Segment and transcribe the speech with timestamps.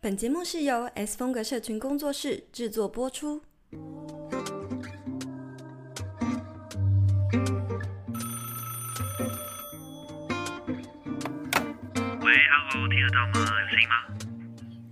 [0.00, 3.42] 本节目是由 S 风格社群工作室制作播出。
[3.72, 3.80] 喂
[12.46, 13.40] ，Hello，听得到吗？
[13.40, 13.94] 有声音吗？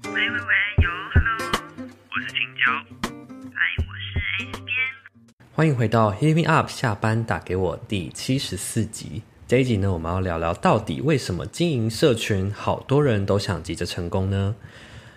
[0.06, 1.38] 喂喂喂，有，Hello，
[2.10, 2.72] 我是青椒。
[3.54, 4.74] 嗨，我是 S 边。
[5.52, 9.22] 欢迎回到 Hit Me Up 下班打给我第七十四集。
[9.46, 14.56] 这一集呢，我们要聊聊到底为什么经营社群，好多人都想急着成功呢？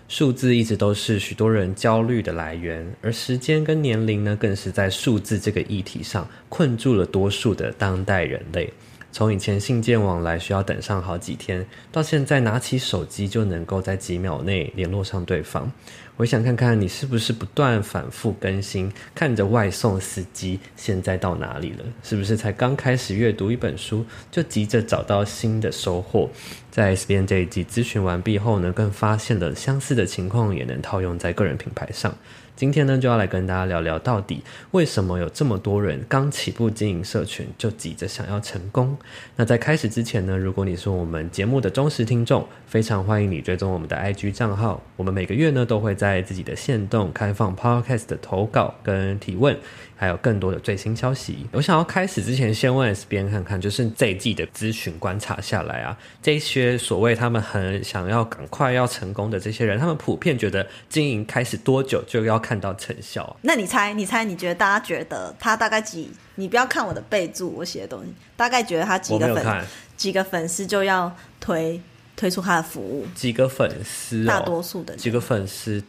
[0.10, 8.74] 数字一直都是许多人焦虑的来源，而时间跟年龄呢，更是在数字这个议题上困住了多数的当代人类。
[9.12, 15.72] 从以前信件往来需要等上好几天，到现在拿起手机就能够在几秒内联络上对方。
[16.20, 21.86] 我想看看你是不是不断反复更新，看着外送司机现在到哪里了？
[22.04, 26.30] 是不是才刚开始阅读一本书，就急着找到新的收获？
[26.70, 32.14] 在 S 编这一集咨询完毕后呢，更发现了相似的情况也能套用在个人品牌上。
[32.56, 38.98] 今天呢，就要来跟大家聊聊，到底为什么有这么多人刚起步经营社群就急着想要成功？
[39.38, 44.84] 那在开始之前呢，如果你是我们节目的忠实听众，非常欢迎你追踪我们的 IG 账号。
[44.98, 49.58] 我们每个月呢，都会在自己的限动开放 Podcast 的投稿跟提问。
[50.00, 51.46] 还有更多的最新消息。
[51.52, 63.36] 我想要开始之前，先问 S 边看看，就是这一季的咨询观察下来啊，这些所谓他们很想要赶快要成功的这些人，他们普遍觉得经营开始多久就要看到成效啊？
[63.42, 66.10] 那你猜，你猜，你觉得大家觉得他大概几？
[66.36, 69.66] 你不要看我的备注，我写的东西，大概觉得他几个粉
[69.98, 71.82] 几个粉丝就要推
[72.16, 73.06] 推出他的服务？
[73.14, 74.28] 几个粉丝、哦？
[74.28, 75.84] 大多数的几个粉丝，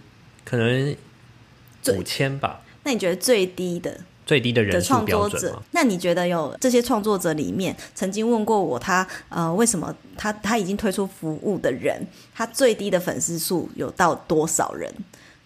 [0.51, 0.97] 可能
[1.95, 2.61] 五千吧。
[2.83, 5.39] 那你觉得最低的最低的人数标准吗？
[5.39, 5.63] 的创作者？
[5.71, 14.93] 那你觉得有这些创作者里面，曾经问过我他呃为什么他他已经推出服务的人，他最低的粉丝数有到多少人？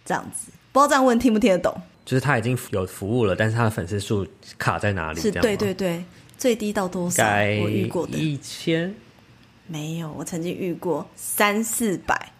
[0.06, 1.74] 这样子，不知道这样问听不听得懂？
[2.06, 5.20] 就是他已经有服务了，但是他的粉丝数卡在哪里？
[5.20, 6.05] 是对对对，
[6.39, 7.24] 最低到多少？
[7.62, 8.95] 我遇过的一千？
[9.67, 12.33] 没有，我曾经遇过三四百。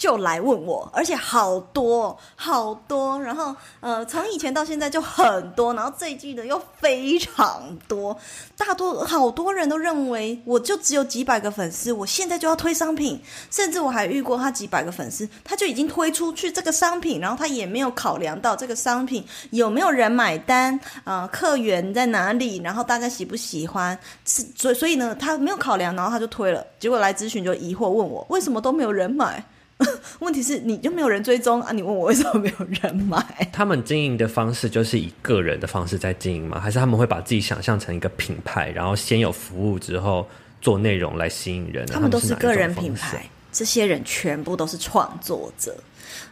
[0.00, 8.16] 就来问我，而且好多好多，然后呃，从以前到现在就很多，然后这一季的又非常多，
[8.56, 29.44] 大多好多人都认为我就只有几百个粉丝，我现在就要推商品，甚至我还遇过他几百个粉丝，他就已经推出去这个商品，然后他也没有考量到这个商品有没有人买单，呃，客源在哪里，然后大家喜不喜欢，是所所以呢，他没有考量，然后他就推了，结果来咨询就疑惑问我为什么都没有人买。
[30.20, 31.72] 问题是你就没有人追踪啊？
[31.72, 33.24] 你问我为什么没有人买？
[33.52, 36.60] 他们经营的方式就是以个人的方式在经营吗？
[36.60, 40.28] 还是他们会把自己想象成一个品牌，然后先有服务之后
[40.60, 41.86] 做内容来吸引人？
[41.86, 45.74] 他们都是个人品牌，这些人全部都是创作者，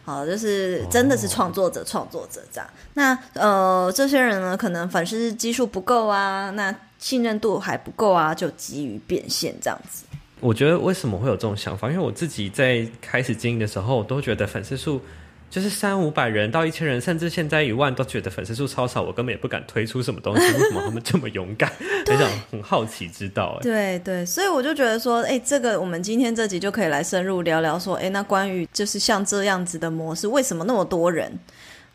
[0.05, 2.69] 好，就是真的是创作者，创、哦、作者这样。
[2.93, 10.03] 那呃，这些人呢，可能粉丝基数不够啊，那信任度还不够啊，就急于变现这样子。
[10.39, 11.89] 我觉得为什么会有这种想法？
[11.89, 15.01] 因为我自己在开始经营的时候，我都觉得粉丝数
[15.49, 20.41] 就是三五百人到一千人，甚至现在一万，都觉得粉丝数超少，我根本也不敢推出什么东西。
[20.41, 21.71] 为什么他们这么勇敢？
[22.05, 23.57] 很想很好奇知道。
[23.61, 31.31] 对对，所以我就觉得说，哎，这个我们今天这集就可以来深入聊聊，说，哎，那关于就是像这样子的模式，为什么那么多人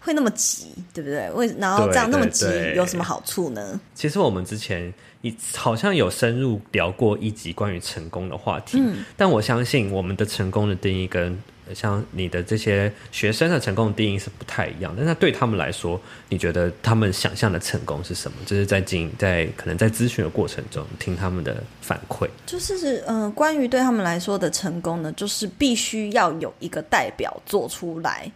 [0.04, 1.30] 会那么急，对不对？
[1.32, 3.80] 为然后这样那么急有什么好处呢？
[3.94, 4.92] 其实我们之前。
[5.24, 11.34] 你好像有深入聊过一集关于成功的话题，嗯，但我相信我们的成功的定义跟
[11.72, 15.06] 像你的这些学生的成功的定义是不太一样但。
[15.06, 15.98] 那对他们来说，
[16.28, 18.36] 你觉得他们想象的成功是什么？
[18.44, 28.30] 就是在经营，在可能在咨询的过程中听他们的反馈，就是呃，关于对他们来说的成功呢，就是必须要有一个代表做出来，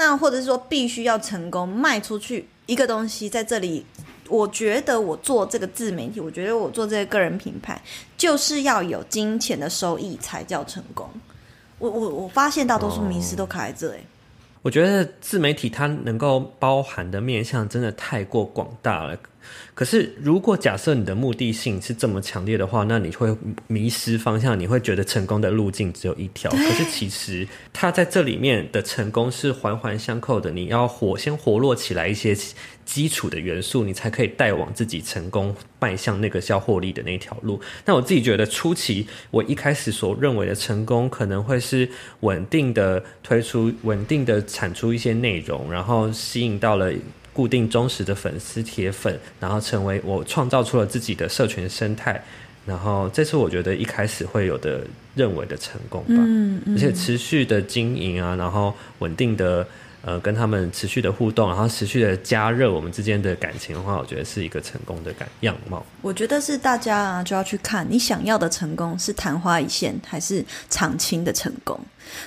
[0.00, 3.84] 那或者是说必须要成功卖出去一个东西，在这里。
[4.30, 7.78] 我觉得我做这个自媒体，我觉得我做这个个人品牌，
[8.16, 11.06] 就是要有金钱的收益才叫成功。
[11.78, 13.98] 我我我发现大多数迷失都卡在这里。
[14.62, 19.18] 我觉得自媒体它能够包含的面向真的太过广大了。
[19.74, 23.34] 可是，如果假设你的目的性是这么强烈的话，那你会
[23.66, 26.50] 迷失方向，你会觉得成功的路径只有一条。
[26.50, 30.50] 可是，其实它在这里面的成功是环环相扣的。
[30.50, 32.36] 你要活，先活络起来一些
[32.84, 37.60] 基础的元素，你才可以带往自己成功迈向那个要获利的那条路。
[37.86, 41.88] 那我自己觉得，初期我一开始所认为的成功，可能会是
[42.20, 46.92] 稳定的推出、稳定的产出一些内容，然后吸引到了。
[47.40, 52.22] 固定忠实的粉丝铁粉，然后成为我创造出了自己的社群生态，
[52.66, 54.82] 然后这是我觉得一开始会有的
[55.14, 59.66] 认为的成功吧，嗯嗯、而且持续的经营啊，然后稳定的
[60.02, 65.82] 呃跟他们持续的互动，然后持续的加热我们之间的感情的话，我觉得是一个成功的感样貌。
[66.02, 71.80] 我觉得是大家啊就要去看你想要的成功是昙花一现还是长青的成功，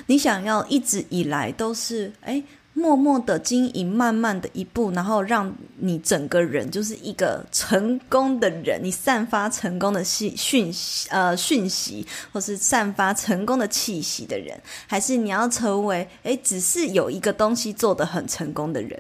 [0.08, 2.42] 你想要一直以来都是哎。
[2.74, 19.00] 默默的经营，慢慢的一步，然后让你整个人就是一个成功的人，你散发成功的讯讯息，呃，讯息，或是散发成功的气息的人，还是你要成为，诶，只是有一个东西做得很成功的人？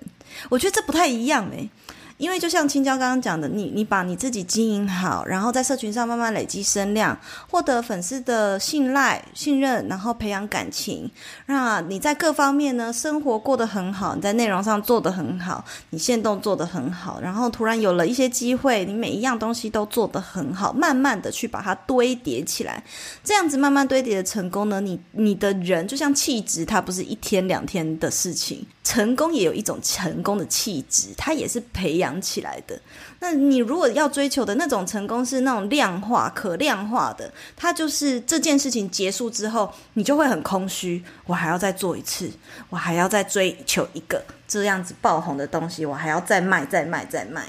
[0.49, 1.69] 我觉得这不太一样，诶。
[2.17, 7.17] 因为就像青椒刚刚讲的，你你把你自己经营好，然后在社群上慢慢累积声量，
[7.49, 11.09] 获得粉丝的信赖、信任，然后培养感情。
[11.47, 22.83] 那你在各方面呢，生活过得很好，你在内容上做得很好，你线动做得很好，然后突然有了一些机会，你每一样东西都做得很好，慢慢的去把它堆叠起来，
[23.23, 28.65] 这样子慢慢堆叠的成功呢，你你的人就像气质，它不是一天两天的事情。
[28.83, 32.79] 成功也有一种成功的气质，它也是培养起来的。
[33.19, 41.03] 那你如果要追求的那种成功是那种量化、可量化的，它就是这件事情结束之后，你就会很空虚。
[41.25, 42.29] 我还要再做一次，
[42.69, 47.45] 我还要再追求一个这样子爆红的东西，我还要再卖、再卖、再卖。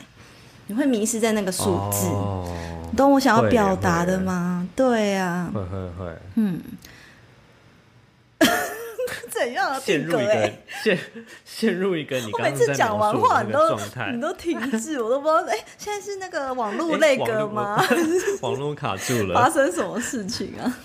[0.67, 2.49] 你会迷失在那个数字，哦、
[2.91, 4.67] 你懂我想要表达的吗？
[4.75, 6.61] 对呀、啊，会会会，嗯。
[9.35, 10.53] 怎样的陷入一个
[10.83, 10.99] 陷
[11.45, 15.41] 陷入一个你刚刚在描述的那个状态，你都停滞，我都不知道。
[15.47, 17.83] 哎、欸，现在是那个网络那个吗？
[18.43, 20.79] 网络卡住了，发生什么事情啊？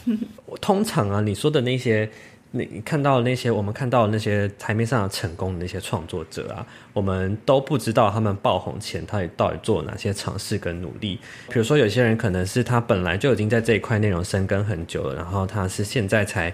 [0.60, 2.10] 通常啊，你说的那些，
[2.51, 11.19] 你看到那些，我们看到那些台面上的成功的那些创作者啊，我们都不知道他们爆红前，他到底做了哪些尝试跟努力。
[11.50, 16.54] 比如说，有些人可能是他本来就已经在这一块内容深耕很久了，然后他是现在才。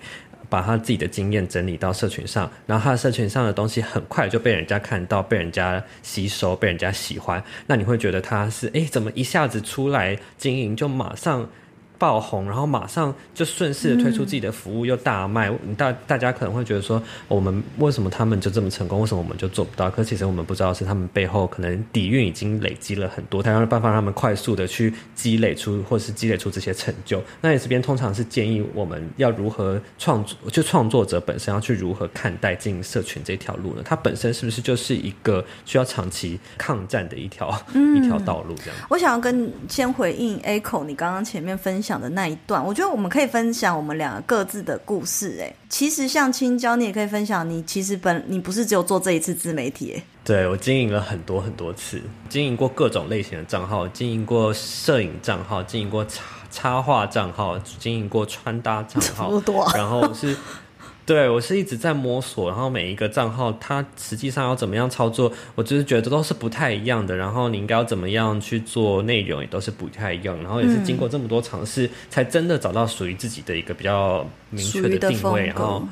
[0.50, 7.44] 把他自己的经验整理到社群上，然后他的社群上的东西很快就被人家看到，被人家吸收，被人家喜欢。
[7.68, 11.50] 那你会觉得他是诶，怎么一下子出来经营就马上
[11.98, 15.50] 爆红，然后马上就顺势的推出自己的服务，又大卖。
[15.78, 19.90] 大、嗯、大家可能会觉得说，我们为什么他们就这么成功，为什么我们就做不到？
[19.90, 27.22] 可其实我们不知道是他们背后可能底蕴已经累积了很多，才有办法让他们快速的去积累出，或是积累出这些成就。
[27.42, 30.38] 那你这边通常是建议我们要如何创作？
[30.52, 33.82] 就创作者本身要去如何看待经营社群这条路呢？
[33.86, 38.56] 它本身是不是就是一个需要长期抗战的一条、嗯、一条道路？
[38.56, 38.76] 这样。
[38.90, 45.38] 我想要跟先回应 Echo 你刚刚前面分享的那一段，我觉得我们可以分享我们两个各自的故事。
[45.40, 49.92] 哎，其实像青椒，你也可以分享你其实本你不是只有做这一次自媒体。
[49.92, 60.36] 欸，对，我经营了很多很多次，经营过各种类型的账号，经营过摄影账号，经营过插插画账号，经营过穿搭账号， 多然后是。
[61.06, 67.16] 对，我是一直在摸索，然后每一个账号它实际上要怎么样操作，我就是觉得都是不太一样的。
[67.16, 70.36] 然后你应该要怎么样去做内容，也都是不太一样。
[70.42, 75.46] 然后也是经过这么多尝试，才真的找到属于自己的一个比较明确的定位。
[75.46, 75.88] 然后，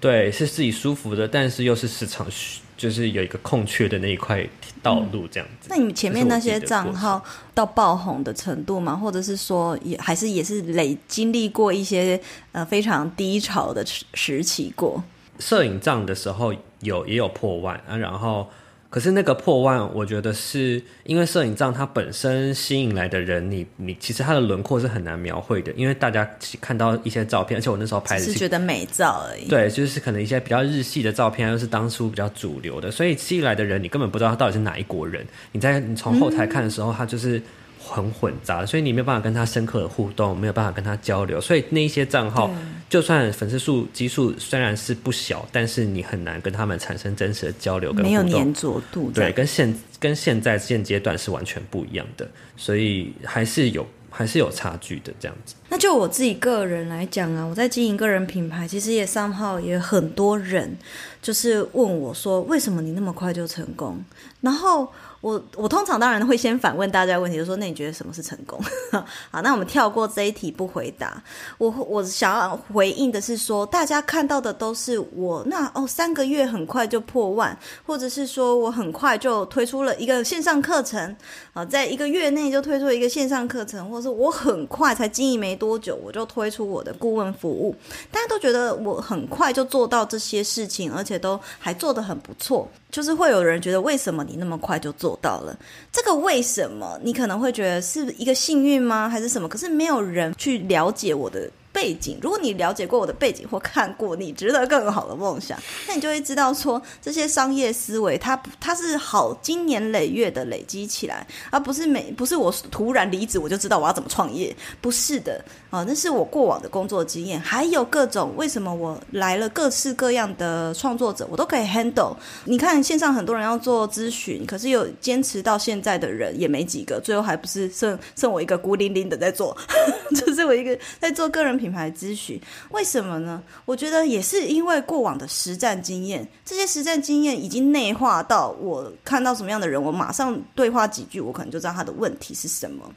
[0.00, 2.60] 对，是自己舒服的，但是又是市场需。
[2.76, 4.46] 就是有一个空缺的那一块
[4.82, 5.68] 道路这样子。
[5.68, 7.22] 嗯、那你们前面那些账号
[7.54, 8.94] 到爆红的程度吗？
[8.94, 12.20] 或者是说也还是也是累经历过一些
[12.52, 13.84] 呃非常低潮的
[14.14, 15.02] 时期过？
[15.38, 18.46] 摄影账的时候有也有破万啊，然后。
[18.88, 26.28] 可是那个破万，我觉得是因为摄影帐它本身吸引来的人，你你其实它的轮廓是很难描绘的，因为大家
[26.60, 29.48] 看到一些照片，而且我那时候拍的是，是觉得美照而已。
[29.48, 35.26] 对，就是可能一些比较日系的照片，又是当初比较主流的，所以吸引来的人你根本不知道他到底是哪一国人。
[35.52, 37.42] 你在你从后台看的时候，他就是。
[37.88, 42.50] 很混杂，所以你没有办法跟他深刻的互动，没有办法跟他交流，所以那一些账号，
[42.88, 49.10] 就算粉丝数基数虽然是不小，但是你很难跟他们产生真实的交流跟，没有粘着度。
[49.10, 55.54] 对，跟现跟现在现阶段是完全不一样的，所以还是有还是有差距的这样子。
[55.68, 60.76] 那就我自己个人来讲啊，我在经营个人品牌，其实也上号也很多人
[61.22, 64.04] 就是问我说，为什么你那么快就成功？
[64.40, 64.92] 然后。
[65.20, 68.60] 我我通常当然会先反问大家问题，就说，那你觉得什么是成功？
[69.30, 71.22] 好，那我们跳过这一题不回答。
[71.58, 81.16] 我我想要回应的是说，大家看到的都是我那哦，三个月很快就破万，或者是说我很快就推出了一个线上课程
[81.52, 87.74] 啊，在一个月内就推出一个线上课程，或者是我很快才经营没多久我就推出我的顾问服务，
[88.10, 92.68] 大家都觉得我很快就做到这些事情，而且都还做得很不错。
[92.96, 95.54] 就是会有人觉得，为什么你那么快就做到了？
[95.92, 96.98] 这个为什么？
[97.02, 99.06] 你可能会觉得是一个幸运吗？
[99.06, 99.46] 还是什么？
[99.46, 101.46] 可是没有人去了解我的。
[101.76, 122.16] 背景，如果你了解过我的背景或看过你值得更好的梦想，那你就会知道说，这些商业思维它它是好经年累月的累积起来，而不是每不是我突然离职我就知道我要怎么创业，不是的啊，那是我过往的工作经验，还有各种为什么我来了各式各样的创作者，我都可以 handle。
[122.46, 129.54] 你看线上很多人要做咨询，可是有坚持到现在的人也没几个，最后还不是剩剩我一个孤零零的在做，
[130.16, 131.65] 就是我一个在做个人品。
[131.66, 133.42] 品牌咨询，为什么呢？
[133.64, 142.88] 我觉得也是因为过往的实战经验，这些实战经验已经内化到我看到什么样的人，我马上对话几句，我可能就知道他的问题是什么。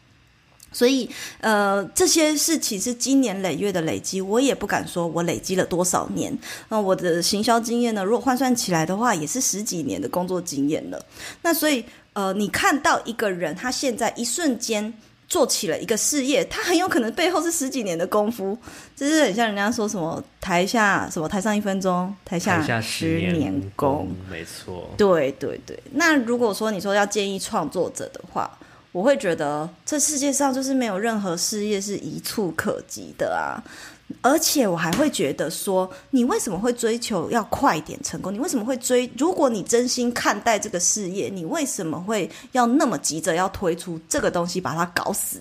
[0.72, 1.10] 所以，
[1.40, 6.38] 呃，这些事情是经年累月的累积，我也不敢说我累积了多少年。
[6.68, 8.04] 那我的行销经验呢？
[8.04, 11.04] 如果换算起来的话，也是十几年的工作经验了。
[11.42, 11.84] 那所以，
[12.14, 14.94] 呃，你看到一个人，他现在一瞬间。
[15.30, 18.58] 做起了一个事业，他很有可能背后是十几年的功夫，
[18.96, 24.90] 就是很像人家说什么台下什么台上一分钟，台下十年功，没错。
[24.98, 28.50] 对对对，那如果说你说要建议创作者的话，
[28.92, 33.62] 我会觉得这世界上就是没有任何事业是一蹴可及的啊。
[34.22, 38.34] 而且我还会觉得说，你为什么会追求要快点成功？
[38.34, 39.10] 你为什么会追？
[39.18, 45.39] 如果你真心看待这个事业，你为什么会要那么急着要推出这个东西，把它搞死？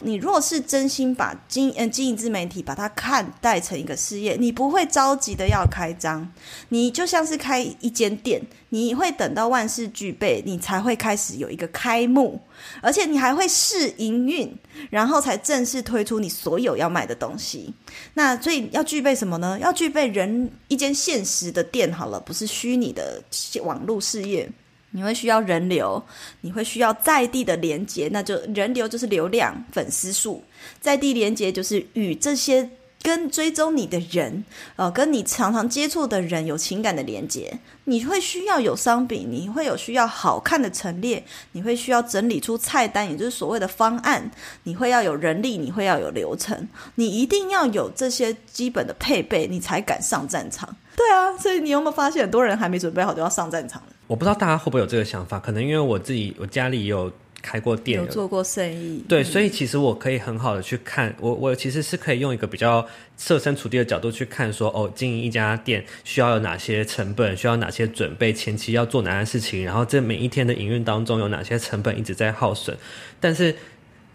[0.00, 6.30] 你若是真心把经嗯经营自媒体把它看待成一个事业，你不会着急的要开张，
[6.68, 12.40] 你就像是开一间店，你会等到万事俱备，你才会开始有一个开幕，
[12.80, 14.56] 而且你还会试营运，
[14.90, 17.74] 然后才正式推出你所有要卖的东西。
[18.14, 19.58] 那所以要具备什么呢？
[19.58, 23.22] 要具备人一间现实的店好了，不是虚拟的
[23.62, 24.48] 网络事业。
[24.90, 26.02] 你会需要人流，
[26.40, 30.42] 你会需要在地的连接，那就人流就是流量、粉丝数，
[30.80, 32.68] 在地连接就是与这些
[33.02, 34.44] 跟追踪你的人，
[34.76, 37.58] 呃，跟你常常接触的人有情感的连接。
[37.84, 44.30] 你会需要有商品，你会有需要好看的陈列，你会需要整理出菜单，也就是所谓的方案。
[44.64, 50.76] 你会要有人力，你会要有流程，你一定要有这些基本的配备，你才敢上战场。
[50.94, 53.82] 对啊，所以你有没有发现，很多人还没准备好就要上战场？
[54.06, 72.76] 我不知道大家会不会有这个想法，可能因为我自己，我家里有开过店，有做过生意，对，所以其实我可以很好的去看，我我其实是可以用一个比较设身处地的角度去看说，说哦，经营一家店需要有哪些成本，需要哪些准备，前期要做哪些事情，然后这每一天的营运当中有哪些成本一直在耗损，
[73.20, 73.54] 但是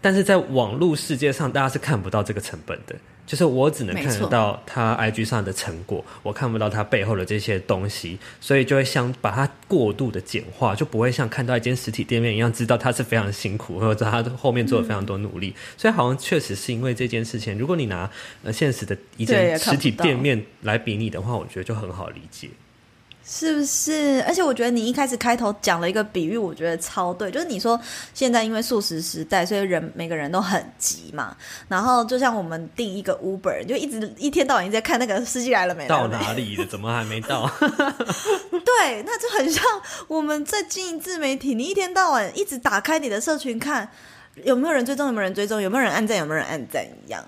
[0.00, 2.94] 但是在网络世界上，大家是看不到这个成本的。
[3.26, 15.48] 就是我只能看得到他 IG 上的成果，我看不到他背后的这些东西，所以就会想把它过度的简化，就不会像看到一间实体店面一样，知道他是非常辛苦，或者他后面做了非常多努力。
[15.48, 18.10] 嗯、所以好像确实是因为这件事情，如果你拿
[18.42, 22.48] 呃现实的一间实体店面来比拟的话，我觉得就很好理解。
[23.26, 24.22] 是不是？
[24.26, 27.30] 而且我觉得你一开始开头讲了一个比喻，我觉得超对。
[27.30, 27.80] 就是你说
[28.12, 31.34] 现在因为素食时代，所以人每个人都很急嘛。
[31.66, 35.88] 然后就像我们订一个 Uber，就一直一天到晚一直在看那个司机来了没？
[35.88, 36.66] 到哪里了？
[36.66, 37.50] 怎么还没到？
[37.60, 39.64] 对，那就很像
[40.06, 43.88] 我们在经营自媒体，你一天到晚一直打开你的社群看
[44.42, 47.24] 有没有人追踪，有没有人追踪，有没有人按赞，有没有人按赞一样。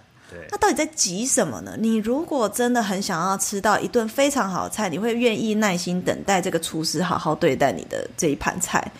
[0.50, 1.76] 那到底在急什么呢？
[1.78, 8.90] 你如果真的很想要吃到一顿非常好的菜，你会愿意耐心等待这个厨师好好对待你的这一盘菜？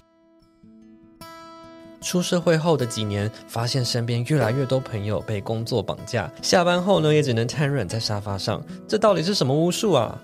[2.01, 8.63] 出社会后的几年，发现身边越来越多朋友被工作绑架，下班后呢，也只能瘫软在沙发上。
[8.87, 10.17] 这到底是什么巫术啊？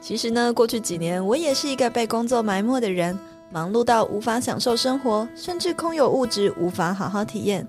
[0.00, 3.18] 其实呢，过去几年我也是一个被工作埋没的人，
[3.50, 7.66] 忙碌到无法享受生活，甚至空有物质无法好好体验。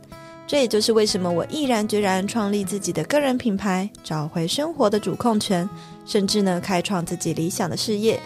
[0.48, 5.70] 这也就是为什么我毅然决然创立自己的个人品牌，找回生活的主控权，
[6.06, 8.18] 甚至呢，开创自己理想的事业。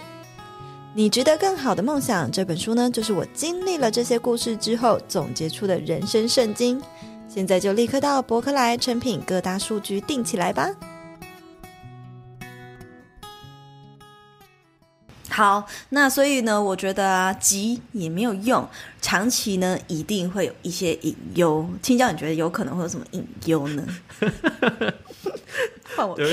[0.94, 6.80] 你值得更好的梦想这本书呢，就是我经历了这些故事之后总结出的人生圣经。
[7.28, 10.70] 现在就立刻到博客来、成品各大数据订起来吧。
[15.32, 18.68] 好，那所以呢，我觉得啊，急也没有用，
[19.02, 21.66] 长期呢一定会有一些隐忧。
[21.82, 23.84] 青椒，你觉得有可能会有什么隐忧呢？
[25.96, 26.26] 换我 Q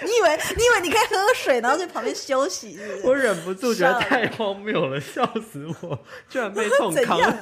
[0.00, 3.06] 你以为你以为你可以喝水，然后在旁边休息是不是？
[3.06, 5.98] 我忍不住觉得太荒谬了，笑死我！
[6.28, 7.36] 居然被 痛康了。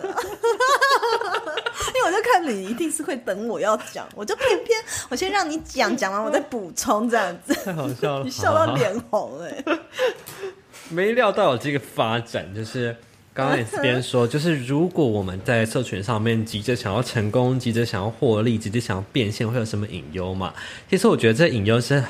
[1.89, 4.79] 因为我就看你一定是会等我要讲，我就偏偏
[5.09, 7.55] 我先让你讲，讲完我再补充这样子。
[7.65, 9.79] 太好笑了， 你笑到脸红哎、欸！
[10.91, 12.95] 没料到有这个发展，就是
[13.33, 20.53] 刚刚 S 边说，就是如果我们在社群上面急着想要成功，急着想要获利，急着想要变现，会有什么隐忧嘛？
[20.91, 22.03] 其实我觉得这隐忧是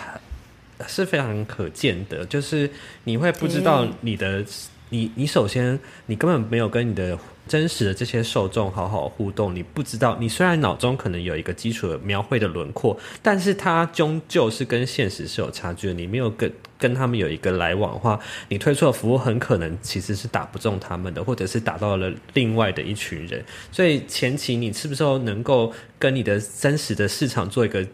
[0.87, 2.71] 是非常可见的，就是
[3.05, 4.45] 你会不知道你的。
[4.89, 10.17] 你你首先，你根本没有跟你的真实的这些受众好好互动，你不知道。
[10.21, 15.95] 你虽然脑中可能有一个基础的描绘的轮廓，但是它终究是跟现实是有差距的。
[15.95, 23.45] 你没有跟跟他们有一个来往的话，你推出的服务很可能其实是打不中他们的，或者是打到了另外的一群人。
[23.71, 27.87] 所以前期你是不是能够跟你的真实的市场做一个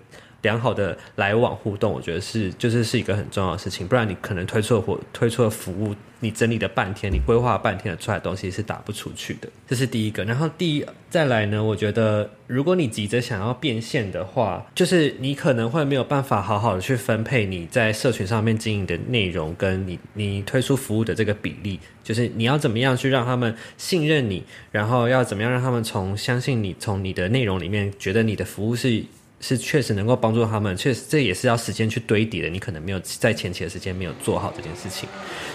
[0.43, 1.93] 良好的来往互动？
[1.93, 5.95] 我觉得是就是是一个很重要的事情，不然你可能推出的或推出的服务。
[6.25, 10.23] 你整理了半天，你规划了半天的出来东西是打不出去的，这是第一个。
[10.23, 29.05] 然后第再来呢，我觉得如果你急着想要变现的话，就是你可能会没有办法好好的去分配你在社群上面经营的内容，跟你你推出服务的这个比例，就是你要怎么样去让他们信任你，然后要怎么样让他们从相信你，从你的内容里面觉得你的服务是。
[29.43, 32.49] 是确实能够帮助他们，确实这也是要时间去堆叠的。
[32.49, 35.09] 你可能没有在前期的时间没有做好这件事情，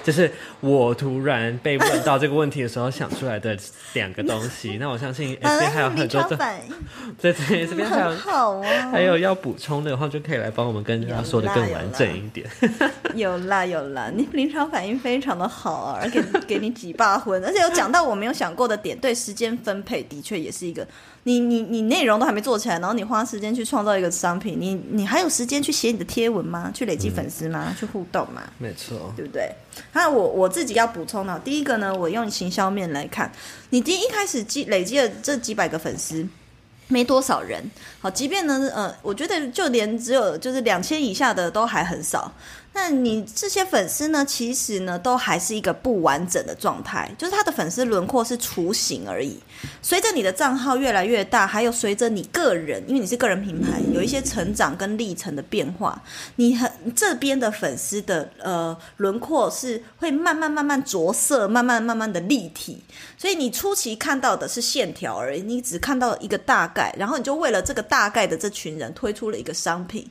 [0.04, 0.30] 就是
[0.60, 3.58] 我突然被问到这个问题的时候想出来的
[3.94, 4.76] 两个东西。
[4.80, 6.38] 那我相信这边还有很多的，
[7.22, 12.46] 对对，这边还有好啊，还有要补充的话就可以来帮我们跟大家说的更完整一点。
[13.16, 20.86] 有啦 有啦，你临场反应非常的好啊，而且给你几把魂，而且有讲到我没有想过的点，对时间分配的确也是一个。
[21.28, 26.72] 你你你内容都还没做起来，然后你花时间去创造一个商品，你你还有时间去写你的贴文吗？
[26.74, 27.66] 去累积粉丝吗？
[27.68, 28.44] 嗯、去互动吗？
[28.58, 29.52] 没错，对不对？
[29.92, 33.30] 那我我自己要补充的，第一个呢，我用行销面来看，
[33.72, 36.26] 你第一开始积累积了这几百个粉丝，
[36.88, 37.62] 没多少人。
[38.00, 42.32] 好，即便呢，呃，我觉得就连只有就是两千以下的都还很少。
[42.80, 49.40] 那你这些粉丝呢，其实呢，都还是一个不完整的状态，就是他的粉丝轮廓是雏形而已。
[49.82, 56.00] 随着你的账号越来越大，还有随着你个人，因为你是个人品牌，有一些成长跟历程的变化，
[56.36, 62.84] 你很这边的粉丝的呃轮廓是会慢慢慢慢着色，慢慢慢慢的立体。
[63.18, 70.08] 所以你初期看到的是线条而已，你只看到一个大概，然后你就为了这个大概的这群人推出了一个商品。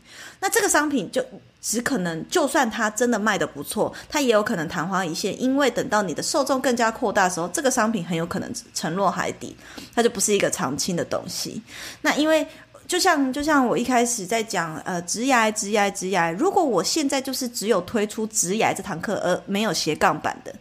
[0.47, 1.21] 那这个商品就
[1.61, 9.57] 只可能，就算它真的卖得不错，它也有可能昙花一现，因为等到你的受众更加扩大的时候，这个商品很有可能沉落海底，
[9.93, 11.61] 它就不是一个长青的东西。
[12.03, 12.47] 那因为
[12.87, 20.55] 就像就像我一开始在讲，呃，职涯职涯职涯，如果我现在就是只有推出职涯这堂课，而没有斜杠版的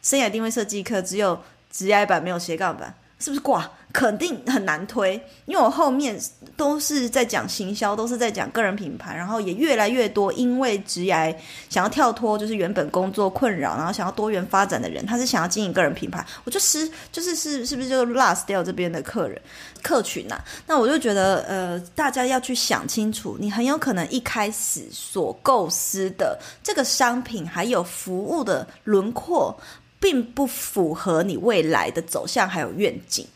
[0.00, 1.38] 生涯定位设计课，只有
[1.70, 3.70] 职涯版没有斜杠版，是不是挂？
[3.96, 6.14] 肯定很难推，因为我后面
[6.54, 11.34] 都是在讲行销，都是在讲个人品牌，然后也越来越多，因为职涯
[11.70, 19.40] 想要跳脱，就是原本工作困扰，然后想要多元发展的人，他是想要经营个人品牌，我就是，就是是是不是就 last 掉这边的客人
[19.82, 20.44] 客群、啊？
[20.66, 29.58] 那我就觉得，呃，大家要去想清楚，你很有可能一开始所构思的这个商品还有服务的轮廓，
[29.98, 33.26] 并不符合你未来的走向还有愿景。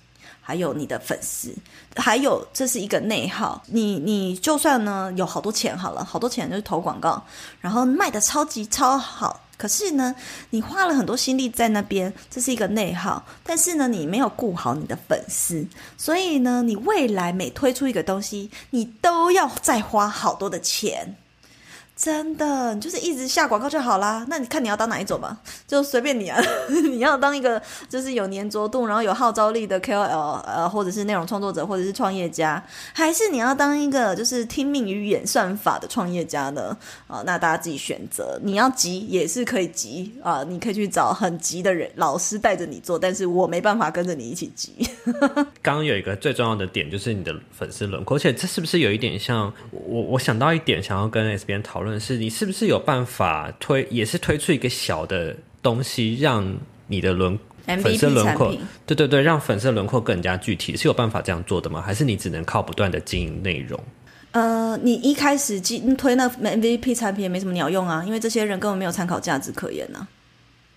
[0.41, 1.55] 还有你的粉丝，
[1.97, 3.63] 还有这是一个内耗。
[3.67, 7.23] 你你就算呢有好多钱好了，好多钱就是投广告，
[7.61, 9.41] 然后卖得超级超好。
[9.57, 10.15] 可是呢，
[10.49, 13.23] 你花了很多心力在那边，这是一个内耗。
[13.45, 15.67] 但是呢，你没有顾好你的粉丝，
[15.99, 21.15] 所以呢，你未来每推出一个东西，你都要再花好多的钱。
[22.03, 24.25] 真的，你就是一直下广告就好啦。
[24.27, 25.37] 那你看你要当哪一种吧？
[25.67, 26.41] 就随便你啊。
[26.89, 27.61] 你要当一个
[27.91, 36.75] 就是有粘着度，然后有号召力的 KOL，呃，或者是内容创作者，或者是创业家，还是你要当一个就是听命于演算法的创业家呢？
[37.07, 38.41] 啊，那大家自己选择。
[38.43, 44.73] 你要急也是可以急啊，你可以去找很急的人老师带着你做，但是我没办法跟着你一起急。
[45.61, 50.01] 刚刚有一个最重要的点就是你的粉丝轮廓，而且这是不是有一点像我？
[50.01, 51.90] 我想到一点，想要跟 S 编讨论。
[51.99, 56.47] 是你是不是有办法推，也是推出一个小的东西，让
[56.87, 57.39] 你的轮
[57.83, 61.81] 粉丝轮廓，对对对，让粉丝轮廓更加具体，是有办法这样做的吗？
[61.81, 63.81] 还是你只能靠不断的经营内容？
[64.33, 65.61] 呃，你一开始
[65.97, 70.09] 推那 MVP 产品也没什么鸟用啊，因为这些人根本没有参考价值可言呢、啊。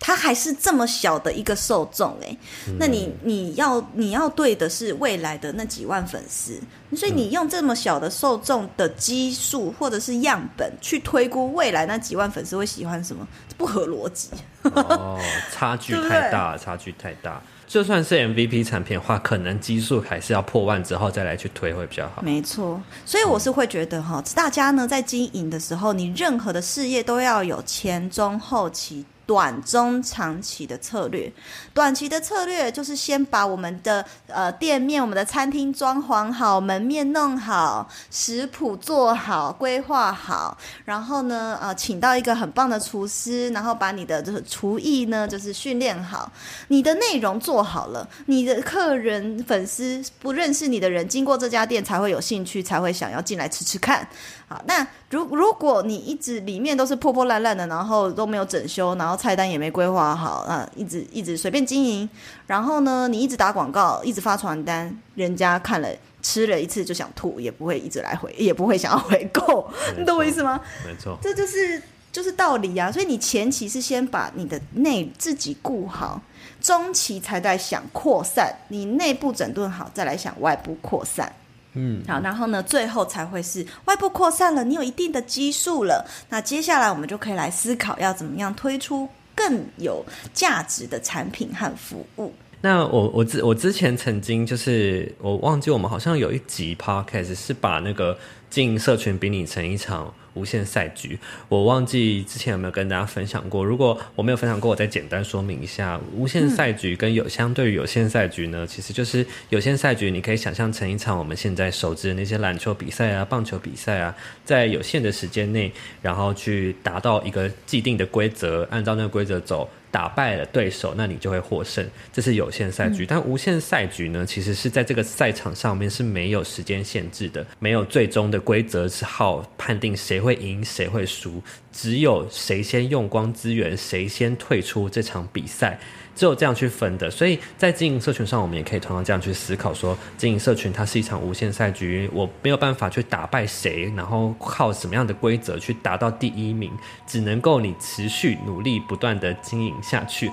[0.05, 2.37] 他还是这么小的一个受众诶，
[2.77, 6.59] 那你你要你要对的是未来的那几万粉丝，
[6.93, 13.25] 所以你用这么小的受众的基数或者是样本去推估未来那几万粉丝会喜欢什么，
[13.57, 14.29] 不合逻辑。
[14.63, 15.17] 哦，
[15.53, 17.41] 差距太大，对对，差距太大。
[17.65, 22.21] 就算是 MVP 产品的话，可能基数还是要破万之后再来去推会比较好。
[22.21, 31.31] 没错，所以我是会觉得哈，大家呢在经营的时候，你任何的事业都要有前中后期短、中、长期的策略。
[31.73, 46.31] 短期的策略就是先把我们的呃店面、我们的餐厅装潢好，门面弄好，食谱做好，规划好，然后呢，呃，请到一个很棒的厨师，然后把你的这个厨艺呢，就是训练好，
[46.67, 54.07] 你的内容做好了，你的客人、粉丝不认识你的人，经过这家店才会有兴趣，才会想要进来吃吃看。
[54.47, 62.07] 好，那如如果你一直里面都是破破烂烂的，然后都没有整修，然后菜单也没规划好啊，一直一直随便经营，
[62.45, 65.89] 然后呢，你一直打广告，一直发传单，人家看了
[66.21, 70.59] 吃了一次就想吐，也不会一直来回，也不会想要回购，你懂我意思吗？
[70.85, 72.91] 没错，这就是就是道理啊。
[72.91, 76.21] 所以你前期是先把你的内自己顾好，
[76.61, 81.31] 中期才在想扩散，你内部整顿好，再来想外部扩散。
[81.75, 92.33] 嗯，好，然后呢，最后才会是外部扩散了，你有一定的基数了，那接下来我们就可以来思考要怎么样推出更有价值的产品和服务。
[92.61, 98.17] 那我我之我之前曾经就是我忘记我们好像有一集 podcast 是把那个
[98.49, 101.17] 经营社群比拟成一场无限赛局，
[101.47, 103.63] 我忘记之前有没有跟大家分享过。
[103.63, 105.99] 如果我没有分享过，我再简单说明一下。
[106.15, 119.69] 无限赛局跟有相对于有限赛局呢，其实就是有限赛局，你可以想象成一场我们现在熟知的那些篮球比赛啊、棒球比赛啊，在有限的时间内，然后去达到一个既定的规则，按照那个规则走。
[119.93, 121.87] 打败了对手，那你就会获胜。
[122.11, 124.25] 这是有限赛局，嗯、但无限赛局呢？
[124.25, 131.39] 其实是在这个赛场上面是没有时间限制的，没有最终的规则是号判定谁会赢谁会输，
[131.71, 135.79] 只有谁先用光资源，谁先退出这场比赛。
[136.15, 146.71] 只有这样去分的，所以在经营社群上，我们也可以同样这样去思考：说经营社群它是一场无限赛局，我没有办法去打败谁，然后靠什么样的规则去达到第一名，
[147.07, 150.31] 只能够你持续努力，不断的经营下去，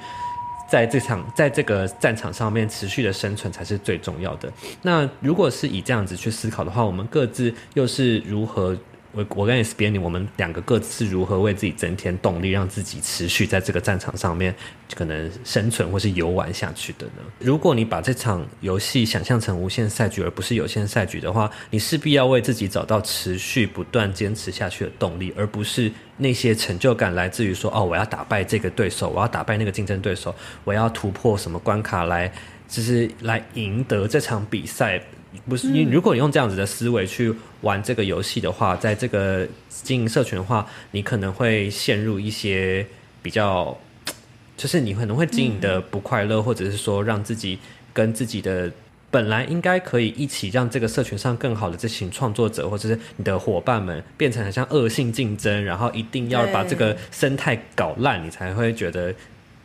[0.68, 4.52] 在这场在这个战场上面持续的生存才是最重要的。
[4.82, 8.76] 那如果是以这样子去思考的话，我们各自又是如何？
[9.12, 14.54] 我我跟 S 编你，我们两个各自是如何为自己增添动力，让自己持续在这个战场上面
[14.94, 17.22] 可能生存或是游玩下去的呢？
[17.40, 32.32] 如果你把这场游戏想象成无限赛局而不是有限赛局的话，你势必要为自己找到持续不断坚持下去的动力，而不是那些成就感来自于说哦，我要打败这个对手，我要打败那个竞争对手，我要突破什么关卡来，
[32.68, 35.02] 就是来赢得这场比赛。
[35.48, 42.84] 不是你，如果你用这样子的思维去玩这个游戏的话，在这个经营社群的话，你可能会陷入一些
[43.22, 43.76] 比较，
[44.56, 47.58] 就是你可能会经营的不快乐，或者是说让自己
[47.92, 48.70] 跟自己的
[49.10, 59.14] 本来应该可以一起让这个社群上更好的这群创作者或者是你的伙伴们，变成很像恶性竞争，然后一定要把这个生态搞烂，你才会觉得。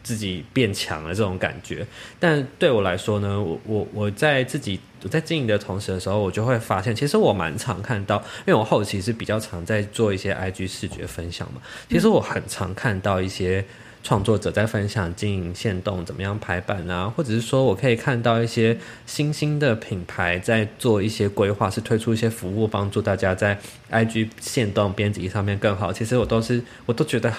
[0.06, 1.84] 自己变强了这种感觉，
[2.20, 13.66] 但对我来说呢，我我我在自己我在经营的同时的时候，我就会发现，其实我蛮常看到，因为我后期是比较常在做一些 IG 视觉分享嘛，其实我很常看到一些
[14.04, 23.60] 创作者在分享经营限动怎么样排版啊，或者是说我可以看到一些新兴的品牌在做一些规划，是推出一些服务，帮助大家在
[23.92, 25.92] IG 限动编辑上面更好。
[25.92, 27.34] 其实我都是我都觉得。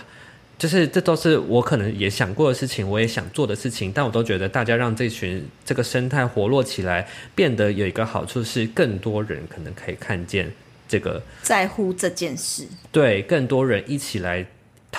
[0.59, 10.51] 就是这都是我可能也想过的事情，我也想做的事情，但我都觉得大家让这群这个生态活络起来，变得有一个好处是，更多人可能可以看见
[10.89, 14.47] 这个在乎这件事，对，更多人一起来。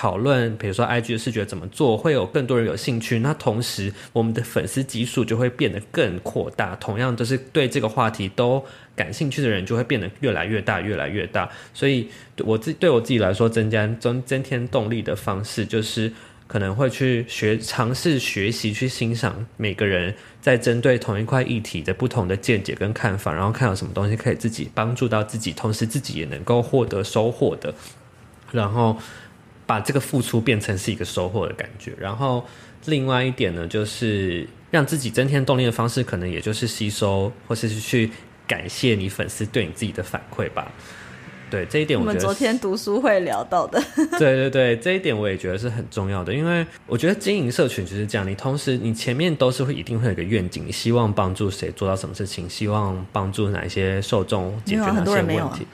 [0.00, 3.18] 讨论，比如说 IG 的视觉怎么做，会有更多人有兴趣。
[3.18, 6.76] 那同时，我们的粉丝基数就会变得更扩大。
[6.76, 11.50] 同样，都是对这个话题都感兴趣的人，就会变得越来越大，越来越大。
[11.74, 12.08] 所以，
[12.44, 16.12] 我自对我自己来说，增加增增添动力的方式，就是
[16.46, 27.74] 可能会去学尝试学习，去欣赏每个人在针对同一块议题的不同的见解跟看法，然后看有什么东西可以自己帮助到自己，同时自己也能够获得收获的，
[28.52, 28.96] 然后。
[29.68, 32.42] 把这个付出变成是一个收获的感觉，然后
[32.86, 38.10] 另外一点呢，就是让自己增添动力的方式，可能也就是吸收或是去
[38.46, 40.72] 感谢你粉丝对你自己的反馈吧。
[41.50, 43.78] 对，这一点我，我们昨天读书会聊到的。
[44.18, 55.66] 对对对，这一点我也觉得是很重要的，因为我觉得经营社群就是这样，你同时你前面都是会一定会有一个愿景，你希望帮助谁做到什么事情，希望帮助哪一些受众解决哪些问题。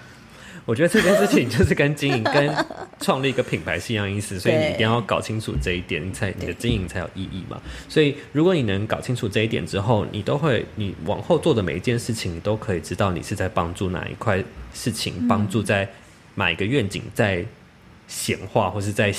[0.66, 2.66] 我觉得这件事情就是跟经营、跟
[2.98, 7.60] 创立一个品牌是一样意思， 所以你一定要搞清楚这一点，你才你的经营才有意义嘛。
[7.86, 15.86] 所以如果你能搞清楚这一点之后，你都会，你往后做的每一件事情，你都可以知道你是在帮助哪一块事情，帮助在
[16.36, 17.44] 哪一个愿景在
[18.08, 19.12] 显化，或是在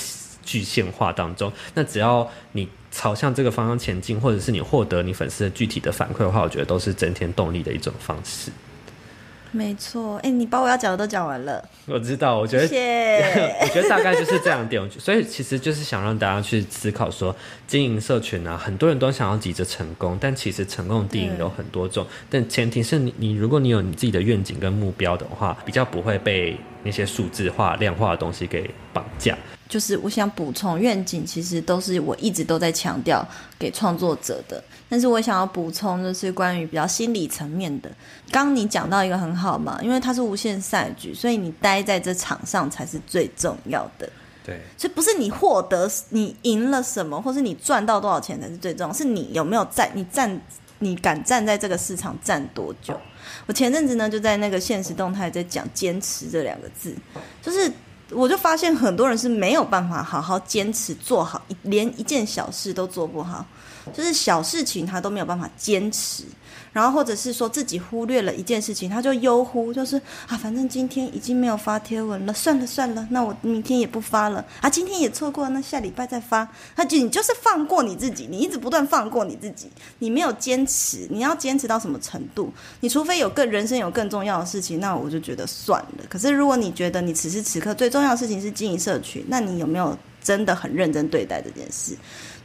[0.43, 1.53] 具现化当中。
[1.75, 8.51] 那只要你朝向这个方向前进，或者是你获得你粉丝的具体的反馈的话，我觉得都是增添动力的一种方式。
[9.51, 11.63] 没错，哎，你把我要讲的都讲完了。
[11.86, 14.89] 我知道，我觉得，谢谢 我觉得大概就是这样点。
[14.91, 17.34] 所以其实就是想让大家去思考说，
[17.65, 22.05] 经营社群啊，很多人都想要急着成功，但其实成功的定义有很多种。
[22.29, 29.38] 但前提是你，你如果你有你自己的愿景跟目标的话，比较不会被那些数字化、量化的东西给绑架。
[29.67, 34.63] 就是我想补充，愿景其实都是我一直都在强调给创作者的。
[34.88, 37.89] 但是我想要补充，就是关于比较心理层面的。
[38.32, 44.08] 刚刚你讲到一个很好嘛，因为它是无限赛局，所以你待在这场上才是最重要的。
[44.45, 50.39] 对，所以不是你获得、你赢了什么，或是你赚到多少钱才是最重要，是你有没有在、你站、
[50.78, 52.95] 你敢站在这个市场站多久。
[53.47, 56.95] 我前阵子呢，就在那个现实动态在讲“坚持”这两个字，
[57.41, 57.71] 就是。
[58.11, 63.45] 我就发现很多人是没有办法好好坚持做好，连一件小事都做不好，
[63.93, 66.23] 就是小事情他都没有办法坚持。
[66.75, 69.95] 然后或者是说自己忽略了一件事情，他就悠忽，就是
[70.27, 76.45] 啊，反正今天已经没有发贴文了，算了算了，那我明天也不发了啊，今天也错过，那下礼拜再发。
[76.75, 82.51] 他就你就是放过你自己，你一直不断放过你自己，你没有坚持，你要坚持到什么程度？
[82.81, 86.03] 你除非有更人生有更重要的事情，那我就觉得算了。
[86.09, 91.95] 可是如果你觉得你此时此刻最重要的事情是经营社群，那你有没有真的很认真对待这件事？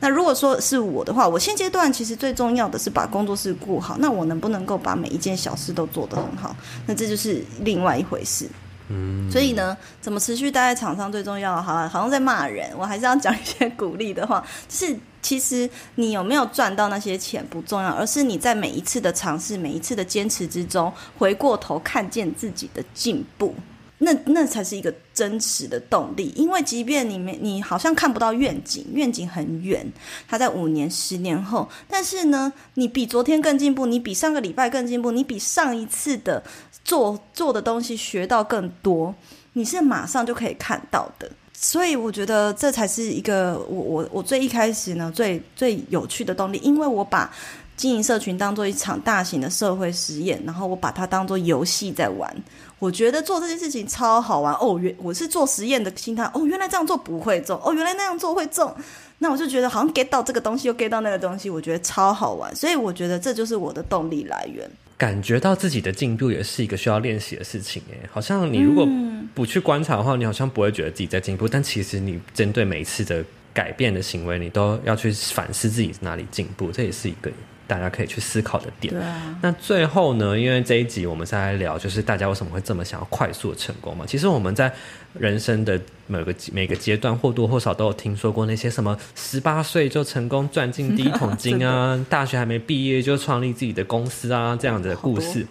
[0.00, 3.96] 那如果说是我的话，我现阶段其实最重要的是把工作室顾好。
[3.98, 6.56] 那我能不能够把每一件小事都做得很好？
[6.86, 8.48] 那这就是另外一回事。
[8.88, 11.62] 嗯，所以呢，怎么持续待在场上最重要？
[11.62, 14.44] 好了，好像在骂人，我还是要讲一些鼓励的话。
[14.68, 23.54] 就是其实你有没有赚到那些钱不重要，而是你在每一次的尝试、每一次的坚持之中，回过头看见自己的进步。
[24.02, 29.86] 那那才是一个真实的动力，因为即便你没你好像看不到愿景，愿景很远，
[30.26, 36.42] 它在五年、十年后，但是呢，你比昨天更进步，你比上个礼拜更进步，你比上一次的
[36.82, 39.14] 做做的东西学到更多，
[39.52, 41.30] 你是马上就可以看到的。
[41.52, 47.30] 所以我觉得这才是一个我我我最一开始呢最最有趣的动力，因为我把
[47.76, 52.34] 经营社群当做一场大型的社会实验，然后我把它当做游戏在玩。
[52.80, 54.78] 我觉得做这件事情超好玩哦！
[54.80, 58.74] 原我是做实验的心态哦，原来这样做不会中哦，原来那样做会中，
[59.18, 64.68] 那我就觉得好像 get 到这个东西，又 get 到那个东西，我觉得超好玩，所以我觉得这就是我的动力来源。
[64.96, 68.88] 感觉到自己的进步也是一个需要练习的事情诶，好像你如果
[69.34, 77.30] 不去观察的话，你好像不会觉得自己在进步，但其实你针对每一次的改变的行为，你都要去反思自己哪里进步，这也是一个。
[77.70, 78.92] 大家可以去思考的点。
[79.40, 80.36] 那最后呢？
[80.36, 84.04] 因为这一集我们是来聊，就是大家为什么会这么想要快速的成功嘛？
[84.04, 84.72] 其实我们在
[85.14, 95.46] 人生的每个每个阶段，或多或少都有听说过那些什么十八岁就成功赚进第一桶金啊， 大学还没毕业就创立自己的公司啊，这样子的故事。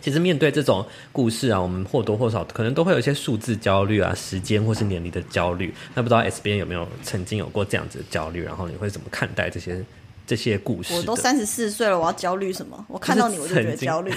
[0.00, 5.72] 其实面对这种故事啊，我们或多或少可能都会有一些数字焦虑啊，时间或是年龄的焦虑。
[5.94, 8.42] 那不知道 S 边有没有曾经有过这样子的焦虑？
[8.42, 9.82] 然后你会怎么看待这些？
[10.26, 12.84] 这些故事，我都三十四岁了，我要焦虑什么？
[12.88, 14.12] 我看到你我就觉得焦虑。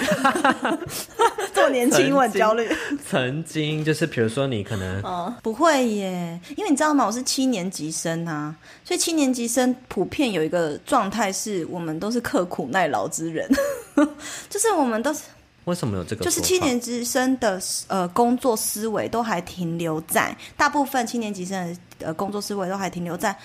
[1.53, 2.69] 这么年轻我很焦虑。
[3.09, 7.05] 曾经就是，比如说你可能，哦，不会耶，因为你知道吗？
[7.05, 13.49] 我是七年级生啊，所以七年级生普遍有一个状态是，我们都是刻苦耐劳之人，
[14.49, 15.21] 就是我们都是。
[15.65, 16.23] 为什么有这个？
[16.23, 21.67] 就是七年级生的呃工作思维都还停留在，大部分七年级生
[21.99, 23.37] 的呃工作思维都还停留在。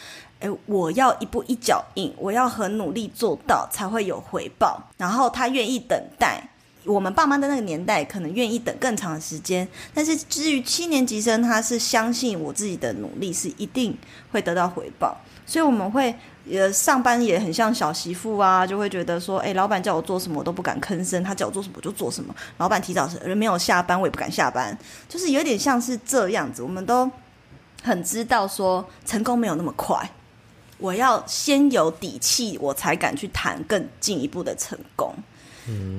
[0.43, 4.83] 诶，我要一步一脚印，我要很努力做到才会有回报。
[4.97, 6.43] 然后他愿意等待，
[6.85, 9.67] 我们爸妈的那个年代可能愿意等更长时间。
[9.95, 13.97] 但是至于七年级生，他是相信我自己的努力是一定
[14.33, 15.17] 会得到回报。
[15.47, 16.15] 所以我们会
[16.51, 22.35] 呃上班也很像小媳妇啊，就会觉得说，诶，老板叫我做什么我都不敢吭声，他叫我做什么我就做什么。
[22.59, 24.77] 老板提早人没有下班，我也不敢下班，
[25.09, 26.63] 就是有点像是这样子。
[26.63, 27.11] 我们都
[27.83, 30.11] 很知道说，成功没有那么快。
[30.83, 35.15] 我要先有底气，我才敢去谈更进一步的成功。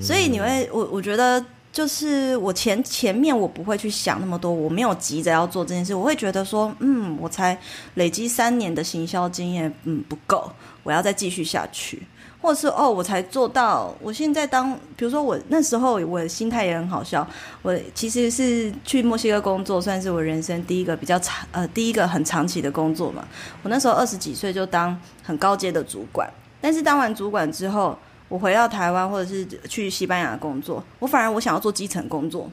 [0.02, 7.58] 所以你会，我我觉得就是我前前面我不会去想那么多，我没有急着要做这件事，我会觉得说，嗯，我才
[7.94, 10.52] 累积三年的行销经验，嗯，不够，
[10.84, 12.04] 我要再继续下去。
[12.44, 13.96] 或是哦，我才做到。
[14.02, 17.26] 我现在当，比如说我那时候，我的心态也很好笑。
[17.62, 23.26] 我其实是去墨西哥工作，算是我人生第一个比较长，呃，第一个很长期的工作嘛。
[23.62, 26.30] 我那时候二十几岁就当很高阶的主管，
[26.60, 32.52] 但是当完主管之后，我回到台湾或者是去西班牙工作，我反而我想要做基层工作，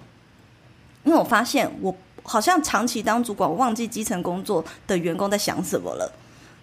[1.02, 6.12] 因为我发现我好像长期当主管，我忘记基层工作的员工在想什么了。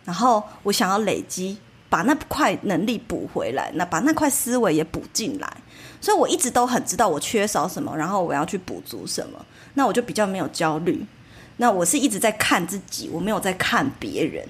[0.05, 1.57] 然后我想要累积，
[1.89, 5.57] 把那块能力补回来，那把那块思维也补进来。
[5.99, 9.45] 所以我一直都很知道我缺少什么，然后我要去补足什么。
[9.73, 11.05] 那我就比较没有焦虑。
[11.57, 14.47] 那我是一直在看自己，我没有在看别人。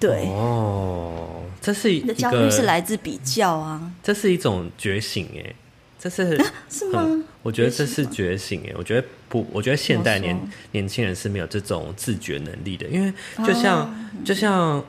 [0.00, 5.54] 对哦，这是一个焦虑是来自比较啊，这是一种觉醒哎。
[6.00, 7.04] 这是、啊、是吗？
[7.42, 8.74] 我觉得这是觉醒诶。
[8.78, 10.38] 我觉得不，我觉得现代年
[10.70, 12.86] 年轻人是没有这种自觉能力的。
[12.86, 13.12] 因为
[13.44, 14.84] 就像、哦、就像，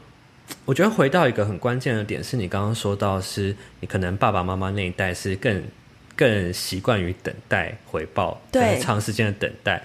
[0.66, 5.64] 我觉得回到一个很关键的点，是你刚刚说到，是你可能爸爸妈妈那一代是更
[6.16, 8.80] 更习惯于等待回报，对。
[8.80, 9.84] 长时间的等待。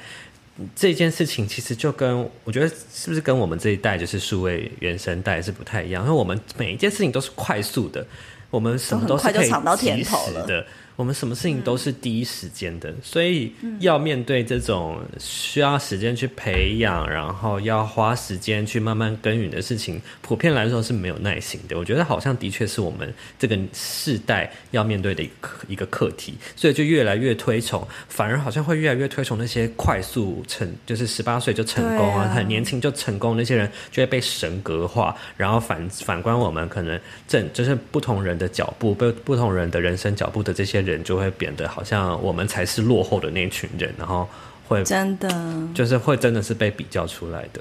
[0.76, 8.06] 这件事情，其实就跟我觉得是不是跟我们这一代就是数位原生代是不太一样，因为我们每一件事情都是快速的，
[8.50, 10.64] 我们什么都是可以尝到甜头的。
[10.96, 21.76] 我们什么事情都是第一时间的，所以要面对这种需要时间去培养，然后要花时间去慢慢耕耘的事情，普遍来说是没有耐心的。
[21.76, 40.83] 我觉得好像的确是我们这个世代要面对的一个一个课题，所以就越来越推崇，反而好像会越来越推崇那些快速成，就是十八岁就成功啊，很年轻就成功那些人就会被神格化，然后反反观我们可能正就是不同人的脚步，不不同人的人生脚步的这些。
[40.84, 44.28] 人就会变得好像我们才是落后的那群人，然后
[44.68, 45.28] 会真的
[45.74, 47.60] 就是会真的是被比较出来的。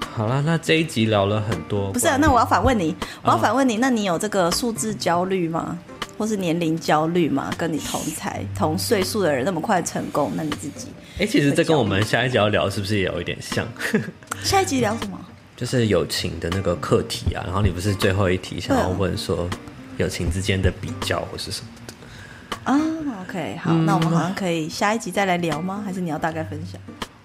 [0.00, 2.16] 好了，那这一集聊了很多，不是啊？
[2.20, 5.78] 那我要反问你，我要反问你，哦、那你有这个数字焦虑吗？
[6.18, 7.52] 或是年龄焦虑吗？
[7.56, 10.88] 跟你同才同岁数的人那么快成功，那你自己？
[11.18, 13.64] 哎、欸，其实这跟我们下一集要聊是不是也有一点像？
[14.42, 15.16] 下一集聊什么？
[15.58, 19.50] 就是友情的那个课题啊，然后你不是最后一题想要问说
[19.96, 21.92] 友情之间的比较或是什么的
[22.62, 22.78] 啊
[23.22, 25.82] ？OK，好，嗯，那我们好像可以下一集再来聊吗？
[25.84, 26.80] 还是你要大概分享？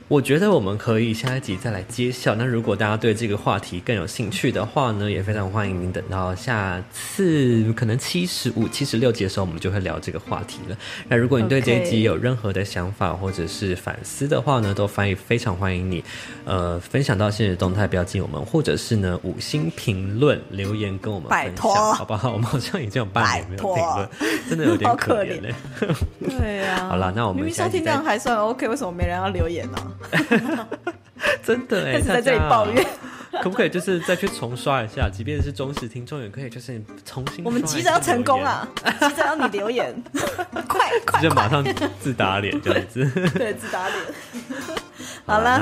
[0.10, 2.36] 我觉得我们可以下一集再来揭晓。
[2.36, 10.78] 那如果大家对这个话题更有兴趣的话呢，也非常欢迎您等到下次可能七十五、七十六集的时候，我们就会聊这个话题了。
[11.08, 16.04] 那如果你对这一集有任何的想法或者是反思的话呢，都欢迎非常欢迎你，
[16.46, 22.34] 呃，分享到现实动态标记我们，或者是呢五星评论留言跟我们分享，好不好？
[22.34, 24.10] 我们好像已经有半年没有评论，
[24.50, 25.54] 真的有点可怜嘞。
[26.20, 26.90] 对呀、啊。
[26.90, 29.78] 好了，那我们明明收听量还算 OK，为什么没人要留言呢、
[31.44, 32.86] 真的哎，在这里抱怨，
[33.42, 35.10] 可不可以就是再去重刷一下？
[35.10, 37.44] 即便是忠实听众，也可以就是重新。
[37.44, 38.68] 我们急着要成功啊，
[39.00, 39.94] 急着要你留言，
[40.68, 41.64] 快 快，就马上
[42.00, 43.06] 自打脸这样子。
[43.36, 43.98] 对，自打脸。
[45.26, 45.60] 好了，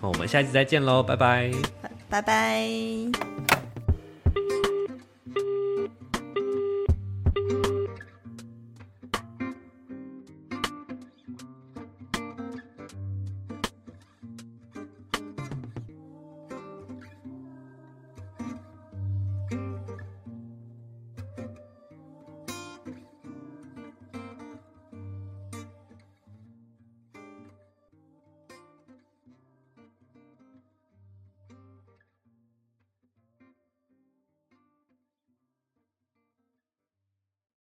[0.00, 1.50] 好，我们下期再见喽，拜拜，
[2.08, 3.49] 拜拜。